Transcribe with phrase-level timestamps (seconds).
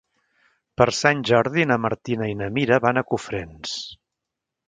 [0.81, 3.77] Per Sant Jordi na Martina i na Mira van a Cofrents.